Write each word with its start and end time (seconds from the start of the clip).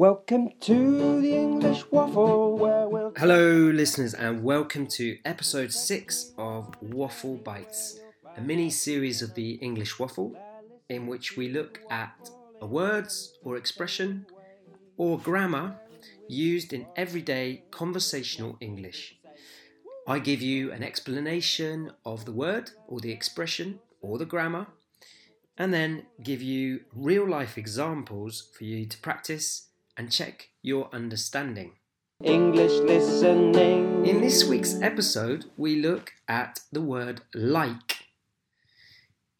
Welcome 0.00 0.48
to 0.60 1.20
the 1.20 1.34
English 1.34 1.84
Waffle, 1.90 2.56
where 2.56 2.88
we'll. 2.88 3.12
Hello, 3.18 3.70
listeners, 3.70 4.14
and 4.14 4.42
welcome 4.42 4.86
to 4.96 5.18
episode 5.26 5.74
six 5.74 6.32
of 6.38 6.74
Waffle 6.80 7.36
Bites, 7.36 8.00
a 8.34 8.40
mini 8.40 8.70
series 8.70 9.20
of 9.20 9.34
the 9.34 9.56
English 9.56 9.98
Waffle, 9.98 10.34
in 10.88 11.06
which 11.06 11.36
we 11.36 11.50
look 11.50 11.80
at 11.90 12.30
a 12.62 12.66
words 12.66 13.36
or 13.44 13.58
expression 13.58 14.24
or 14.96 15.18
grammar 15.18 15.76
used 16.26 16.72
in 16.72 16.86
everyday 16.96 17.64
conversational 17.70 18.56
English. 18.58 19.18
I 20.08 20.18
give 20.18 20.40
you 20.40 20.72
an 20.72 20.82
explanation 20.82 21.92
of 22.06 22.24
the 22.24 22.32
word 22.32 22.70
or 22.88 23.00
the 23.00 23.12
expression 23.12 23.80
or 24.00 24.16
the 24.16 24.24
grammar, 24.24 24.68
and 25.58 25.74
then 25.74 26.06
give 26.22 26.40
you 26.40 26.84
real 26.94 27.28
life 27.28 27.58
examples 27.58 28.48
for 28.56 28.64
you 28.64 28.86
to 28.86 28.96
practice 28.96 29.66
and 30.00 30.10
check 30.10 30.48
your 30.62 30.88
understanding. 30.94 31.72
English 32.24 32.72
listening. 32.80 34.06
In 34.06 34.22
this 34.22 34.44
week's 34.44 34.80
episode, 34.80 35.44
we 35.58 35.76
look 35.76 36.12
at 36.26 36.60
the 36.72 36.80
word 36.80 37.20
like. 37.34 38.06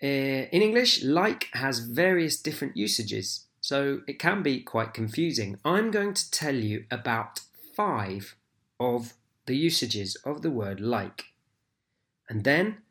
Uh, 0.03 0.53
in 0.53 0.61
English, 0.61 1.03
like 1.03 1.49
has 1.55 1.79
various 1.79 2.37
different 2.37 2.77
usages, 2.77 3.47
so 3.63 4.03
it 4.07 4.19
can 4.19 4.43
be 4.43 4.61
quite 4.61 4.93
confusing. 4.93 5.59
I'm 5.65 5.91
going 5.91 6.13
to 6.13 6.31
tell 6.31 6.55
you 6.55 6.85
about 6.91 7.41
five 7.75 8.37
of 8.79 9.15
the 9.47 9.57
usages 9.57 10.15
of 10.27 10.43
the 10.43 10.51
word 10.51 10.79
like. 10.79 11.25
And 12.29 12.45
then 12.45 12.83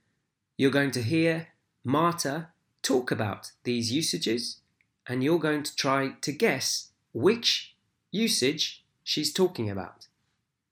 you're 0.57 0.71
going 0.79 0.91
to 0.97 1.03
hear 1.03 1.49
Marta 1.83 2.47
talk 2.81 3.11
about 3.11 3.51
these 3.63 3.91
usages, 3.91 4.61
and 5.05 5.23
you're 5.23 5.45
going 5.47 5.61
to 5.61 5.75
try 5.75 6.13
to 6.21 6.31
guess 6.31 6.89
which 7.19 7.75
usage 8.11 8.85
she's 9.03 9.33
talking 9.33 9.69
about. 9.69 10.07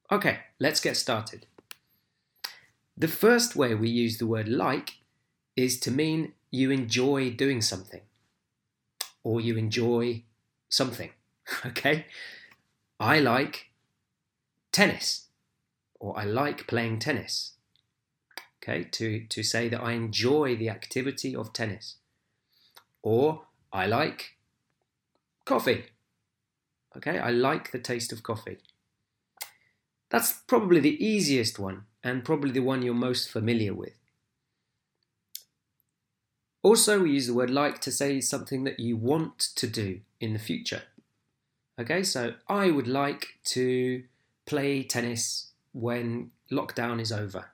Okay, 0.09 0.39
let's 0.59 0.79
get 0.79 0.95
started. 0.95 1.45
The 2.95 3.09
first 3.09 3.55
way 3.55 3.75
we 3.75 3.89
use 3.89 4.17
the 4.17 4.27
word 4.27 4.47
like 4.47 4.95
is 5.57 5.77
to 5.81 5.91
mean 5.91 6.33
you 6.49 6.71
enjoy 6.71 7.31
doing 7.31 7.61
something 7.61 8.01
or 9.23 9.41
you 9.41 9.57
enjoy 9.57 10.23
something. 10.69 11.11
Okay? 11.65 12.05
I 12.99 13.19
like 13.19 13.67
tennis 14.71 15.27
or 15.99 16.17
I 16.19 16.23
like 16.23 16.67
playing 16.67 16.99
tennis. 16.99 17.53
Okay, 18.57 18.83
to, 18.83 19.25
to 19.27 19.43
say 19.43 19.69
that 19.69 19.81
I 19.81 19.93
enjoy 19.93 20.55
the 20.55 20.69
activity 20.69 21.35
of 21.35 21.53
tennis. 21.53 21.95
Or 23.01 23.43
I 23.71 23.85
like 23.85 24.37
coffee 25.45 25.85
Okay, 26.95 27.19
I 27.19 27.31
like 27.31 27.71
the 27.71 27.79
taste 27.79 28.11
of 28.11 28.23
coffee. 28.23 28.57
That's 30.09 30.31
probably 30.31 30.79
the 30.79 31.03
easiest 31.03 31.59
one 31.59 31.83
and 32.03 32.23
probably 32.23 32.51
the 32.51 32.61
one 32.61 32.81
you're 32.81 32.93
most 32.93 33.29
familiar 33.29 33.73
with. 33.73 33.97
Also, 36.63 37.01
we 37.01 37.11
use 37.11 37.27
the 37.27 37.33
word 37.33 37.49
like 37.49 37.79
to 37.81 37.91
say 37.91 38.19
something 38.19 38.63
that 38.63 38.79
you 38.79 38.97
want 38.97 39.39
to 39.39 39.67
do 39.67 40.01
in 40.19 40.33
the 40.33 40.39
future. 40.39 40.83
Okay, 41.79 42.03
so 42.03 42.33
I 42.47 42.71
would 42.71 42.87
like 42.87 43.37
to 43.45 44.03
play 44.45 44.83
tennis 44.83 45.51
when 45.73 46.31
lockdown 46.51 46.99
is 46.99 47.11
over. 47.11 47.51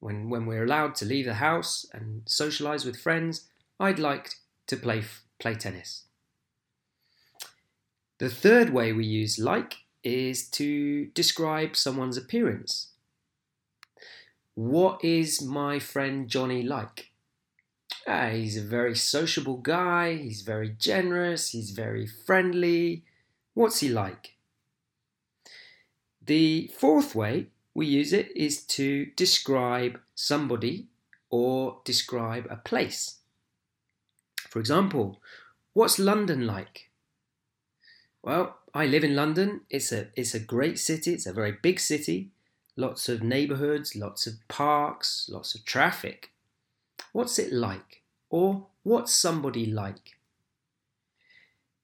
When, 0.00 0.28
when 0.28 0.44
we're 0.46 0.64
allowed 0.64 0.94
to 0.96 1.06
leave 1.06 1.24
the 1.24 1.34
house 1.34 1.86
and 1.92 2.22
socialize 2.26 2.84
with 2.84 3.00
friends, 3.00 3.48
I'd 3.80 3.98
like 3.98 4.34
to 4.66 4.76
play, 4.76 5.04
play 5.38 5.54
tennis. 5.54 6.04
The 8.18 8.30
third 8.30 8.70
way 8.70 8.92
we 8.92 9.04
use 9.04 9.38
like 9.38 9.74
is 10.02 10.48
to 10.50 11.06
describe 11.06 11.76
someone's 11.76 12.16
appearance. 12.16 12.92
What 14.54 15.04
is 15.04 15.42
my 15.42 15.78
friend 15.78 16.26
Johnny 16.28 16.62
like? 16.62 17.10
Ah, 18.06 18.30
he's 18.30 18.56
a 18.56 18.62
very 18.62 18.94
sociable 18.94 19.58
guy, 19.58 20.14
he's 20.14 20.42
very 20.42 20.70
generous, 20.70 21.50
he's 21.50 21.70
very 21.70 22.06
friendly. 22.06 23.04
What's 23.52 23.80
he 23.80 23.88
like? 23.90 24.36
The 26.24 26.72
fourth 26.78 27.14
way 27.14 27.48
we 27.74 27.86
use 27.86 28.12
it 28.14 28.34
is 28.34 28.62
to 28.78 29.06
describe 29.16 30.00
somebody 30.14 30.86
or 31.28 31.80
describe 31.84 32.46
a 32.48 32.56
place. 32.56 33.18
For 34.48 34.58
example, 34.58 35.20
what's 35.74 35.98
London 35.98 36.46
like? 36.46 36.85
Well, 38.26 38.56
I 38.74 38.86
live 38.86 39.04
in 39.04 39.14
London. 39.14 39.60
It's 39.70 39.92
a 39.92 40.08
it's 40.16 40.34
a 40.34 40.40
great 40.40 40.80
city. 40.80 41.14
It's 41.14 41.26
a 41.26 41.32
very 41.32 41.52
big 41.52 41.78
city. 41.78 42.30
Lots 42.74 43.08
of 43.08 43.22
neighborhoods, 43.22 43.94
lots 43.94 44.26
of 44.26 44.34
parks, 44.48 45.30
lots 45.32 45.54
of 45.54 45.64
traffic. 45.64 46.32
What's 47.12 47.38
it 47.38 47.52
like? 47.52 48.02
Or 48.28 48.66
what's 48.82 49.14
somebody 49.14 49.64
like? 49.64 50.18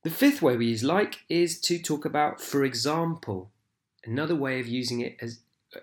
The 0.02 0.10
fifth 0.10 0.42
way 0.42 0.56
we 0.56 0.66
use 0.66 0.82
like 0.82 1.20
is 1.28 1.60
to 1.60 1.78
talk 1.78 2.04
about 2.04 2.40
for 2.40 2.64
example. 2.64 3.52
Another 4.04 4.34
way 4.34 4.58
of 4.58 4.66
using 4.66 4.98
it 4.98 5.18
as 5.20 5.38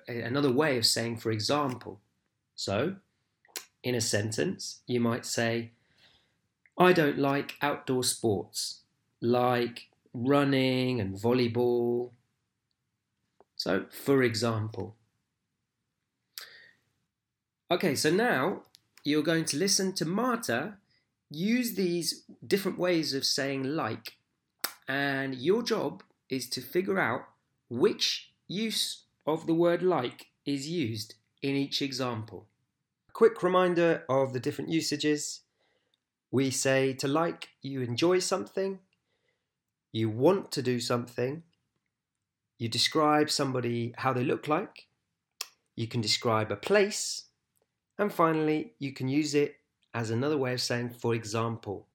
another 0.10 0.52
way 0.52 0.78
of 0.78 0.86
saying 0.86 1.20
for 1.20 1.32
example. 1.32 2.02
So, 2.58 2.98
in 3.82 3.96
a 3.96 4.02
sentence, 4.02 4.82
you 4.88 5.00
might 5.00 5.26
say 5.26 5.72
I 6.78 6.92
don't 6.92 7.18
like 7.18 7.56
outdoor 7.62 8.04
sports 8.04 8.82
like 9.22 9.90
running 10.14 11.00
and 11.00 11.16
volleyball. 11.16 12.12
So, 13.56 13.86
for 13.90 14.24
example. 14.24 14.96
Okay, 17.72 17.96
so 17.96 18.10
now 18.10 18.64
you're 19.04 19.24
going 19.24 19.46
to 19.46 19.58
listen 19.58 19.94
to 19.94 20.06
Marta 20.06 20.78
use 21.30 21.76
these 21.76 22.24
different 22.46 22.80
ways 22.80 23.14
of 23.14 23.26
saying 23.26 23.64
like, 23.64 24.18
and 24.88 25.36
your 25.36 25.62
job 25.62 26.04
is 26.30 26.50
to 26.50 26.62
figure 26.62 27.00
out 27.00 27.22
which 27.70 28.32
use 28.48 29.04
of 29.28 29.46
the 29.46 29.54
word 29.54 29.84
like 29.84 30.28
is 30.46 30.68
used 30.68 31.16
in 31.42 31.56
each 31.56 31.82
example. 31.82 32.48
Quick 33.14 33.44
reminder 33.44 34.04
of 34.10 34.34
the 34.34 34.40
different 34.40 34.72
usages. 34.72 35.42
We 36.32 36.50
say 36.50 36.94
to 36.94 37.08
like, 37.08 37.50
you 37.62 37.82
enjoy 37.82 38.20
something, 38.20 38.80
you 39.92 40.10
want 40.10 40.52
to 40.52 40.62
do 40.62 40.80
something, 40.80 41.44
you 42.58 42.68
describe 42.68 43.30
somebody 43.30 43.94
how 43.98 44.14
they 44.14 44.24
look 44.24 44.48
like, 44.48 44.88
you 45.76 45.88
can 45.88 46.02
describe 46.02 46.52
a 46.52 46.56
place, 46.56 47.26
and 47.98 48.12
finally, 48.12 48.74
you 48.80 48.94
can 48.94 49.08
use 49.08 49.36
it 49.36 49.56
as 49.94 50.10
another 50.10 50.38
way 50.38 50.54
of 50.54 50.62
saying, 50.62 50.90
for 50.90 51.16
example. 51.16 51.88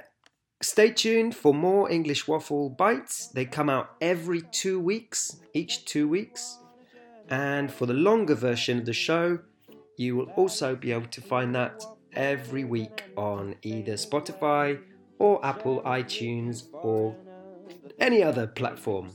stay 0.61 0.91
tuned 0.91 1.35
for 1.35 1.53
more 1.53 1.91
English 1.91 2.27
Waffle 2.27 2.69
bites. 2.69 3.27
They 3.27 3.45
come 3.45 3.69
out 3.69 3.95
every 4.01 4.41
two 4.41 4.79
weeks, 4.79 5.37
each 5.53 5.85
two 5.85 6.07
weeks. 6.07 6.57
And 7.29 7.71
for 7.71 7.85
the 7.85 7.93
longer 7.93 8.35
version 8.35 8.79
of 8.79 8.85
the 8.85 8.93
show, 8.93 9.39
you 9.97 10.15
will 10.15 10.31
also 10.35 10.75
be 10.75 10.91
able 10.91 11.07
to 11.07 11.21
find 11.21 11.53
that 11.55 11.83
every 12.13 12.63
week 12.63 13.03
on 13.15 13.55
either 13.61 13.93
Spotify 13.93 14.79
or 15.19 15.45
Apple 15.45 15.81
iTunes 15.83 16.63
or 16.71 17.15
any 17.99 18.23
other 18.23 18.47
platform. 18.47 19.11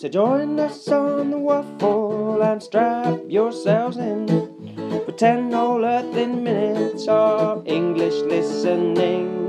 So 0.00 0.08
join 0.08 0.58
us 0.58 0.88
on 0.88 1.30
the 1.30 1.38
waffle 1.38 2.42
and 2.42 2.62
strap 2.62 3.20
yourselves 3.28 3.98
in 3.98 4.26
for 5.04 5.12
10 5.12 5.52
whole 5.52 5.84
earthing 5.84 6.42
minutes 6.42 7.06
of 7.06 7.68
English 7.68 8.14
listening. 8.22 9.39